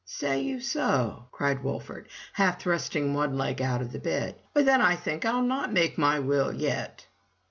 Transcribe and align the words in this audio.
"Say 0.03 0.41
you 0.41 0.59
so?" 0.61 1.25
cried 1.31 1.63
Wolfert, 1.63 2.07
half 2.33 2.59
thrusting 2.59 3.13
one 3.13 3.37
leg 3.37 3.61
out 3.61 3.83
of 3.83 3.91
bed, 4.01 4.33
*Vhy, 4.55 4.65
then 4.65 4.81
I 4.81 4.95
think 4.95 5.25
I'll 5.25 5.43
not 5.43 5.71
make 5.71 5.95
my 5.95 6.17
will 6.19 6.51
yet!" 6.51 7.05